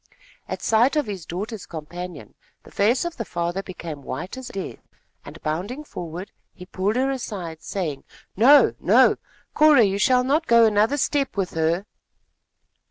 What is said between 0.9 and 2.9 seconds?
of his daughter's companion, the